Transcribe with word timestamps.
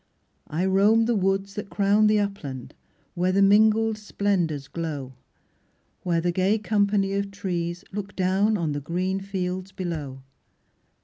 I 0.47 0.65
roam 0.65 1.05
the 1.05 1.15
woods 1.15 1.53
that 1.53 1.69
crown 1.69 2.07
The 2.07 2.17
upland, 2.19 2.73
where 3.13 3.31
the 3.31 3.43
mingled 3.43 3.99
splendours 3.99 4.67
glow, 4.67 5.13
Where 6.01 6.19
the 6.21 6.31
gay 6.31 6.57
company 6.57 7.13
of 7.13 7.29
trees 7.29 7.83
look 7.91 8.15
down 8.15 8.57
On 8.57 8.71
the 8.71 8.81
green 8.81 9.19
fields 9.19 9.71
below. 9.71 10.23